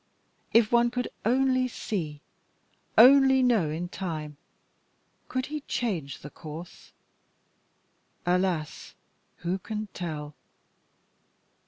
[0.51, 2.21] If one could only see
[2.97, 4.35] only know in time
[5.27, 6.91] could he change the course?
[8.25, 8.95] Alas!
[9.43, 10.33] who can tell?"